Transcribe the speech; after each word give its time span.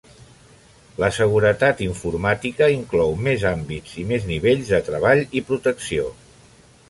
La 1.01 1.09
seguretat 1.17 1.83
informàtica 1.87 2.71
inclou 2.77 3.13
més 3.27 3.45
àmbits 3.51 3.93
i 4.05 4.07
més 4.13 4.27
nivells 4.33 4.75
de 4.77 4.83
treball 4.89 5.25
i 5.41 5.45
protecció. 5.51 6.11